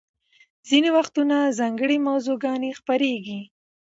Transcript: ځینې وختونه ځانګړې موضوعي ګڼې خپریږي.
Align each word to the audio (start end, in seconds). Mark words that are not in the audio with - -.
ځینې 0.67 0.89
وختونه 0.97 1.35
ځانګړې 1.59 1.97
موضوعي 2.07 2.41
ګڼې 2.45 2.71
خپریږي. 2.79 3.41